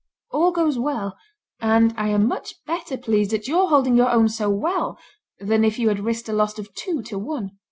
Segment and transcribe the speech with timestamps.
[0.31, 1.15] All goes well;
[1.59, 4.97] and I am much better pleased at your holding your own so well
[5.39, 7.51] than if you had risked a loss of two to one.